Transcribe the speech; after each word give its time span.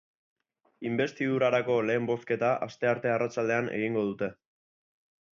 Inbestidurarako 0.91 1.75
lehen 1.89 2.07
bozketa 2.11 2.49
astearte 2.67 3.11
arratsaldean 3.17 3.69
egingo 3.75 4.03
dute. 4.09 4.31